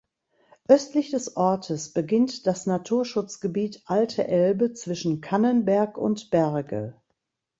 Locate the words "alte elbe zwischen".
3.85-5.21